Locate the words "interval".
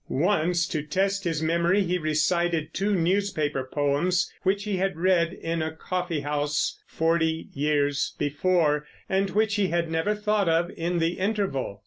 11.19-11.79